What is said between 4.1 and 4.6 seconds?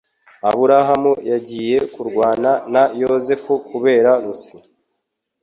Lucy(